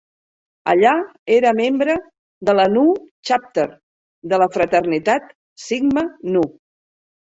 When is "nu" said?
2.77-2.85, 6.39-6.43